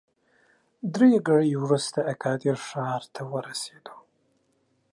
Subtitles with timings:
[0.93, 3.95] درې ګړۍ وروسته اګادیر ښار ته ورسېدو.